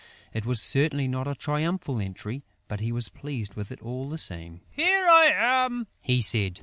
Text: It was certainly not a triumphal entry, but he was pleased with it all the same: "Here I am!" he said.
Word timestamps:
It 0.33 0.47
was 0.47 0.59
certainly 0.59 1.07
not 1.07 1.27
a 1.27 1.35
triumphal 1.35 1.99
entry, 1.99 2.43
but 2.67 2.79
he 2.79 2.91
was 2.91 3.07
pleased 3.07 3.53
with 3.53 3.71
it 3.71 3.83
all 3.83 4.09
the 4.09 4.17
same: 4.17 4.61
"Here 4.71 5.05
I 5.07 5.29
am!" 5.31 5.85
he 6.01 6.23
said. 6.23 6.59